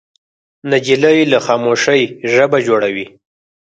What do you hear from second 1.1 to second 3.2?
له خاموشۍ ژبه جوړوي.